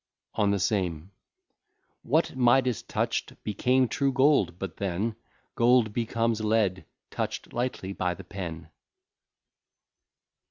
ON 0.33 0.49
THE 0.49 0.57
SAME 0.57 1.11
What 2.01 2.35
Midas 2.35 2.81
touch'd 2.81 3.37
became 3.43 3.87
true 3.87 4.11
gold, 4.11 4.57
but 4.57 4.77
then, 4.77 5.15
Gold 5.53 5.93
becomes 5.93 6.41
lead 6.41 6.85
touch'd 7.11 7.53
lightly 7.53 7.93
by 7.93 8.15
thy 8.15 8.23
pen. 8.23 8.71